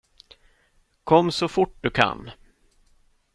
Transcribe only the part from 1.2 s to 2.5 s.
så fort du kan.